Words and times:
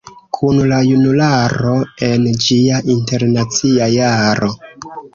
Kun 0.35 0.61
la 0.71 0.79
junularo, 0.85 1.75
en 2.09 2.27
ĝia 2.47 2.83
Internacia 2.97 3.95
Jaro...". 4.01 4.55